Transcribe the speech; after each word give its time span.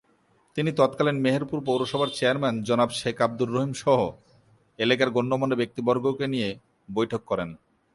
তিনি 0.57 0.69
তৎকালীন 0.77 1.17
মেহেরপুর 1.21 1.59
পৌরসভার 1.67 2.09
চেয়ারম্যান 2.17 2.55
জনাব 2.67 2.89
শেখ 2.99 3.17
আব্দুর 3.21 3.49
রহিম 3.51 3.73
সহ 3.81 3.99
এলাকার 4.79 5.09
গণ্যমান্য 5.09 5.53
ব্যক্তিবর্গকে 5.61 6.25
নিয়ে 6.33 6.49
বৈঠক 6.89 7.21
করেন। 7.25 7.49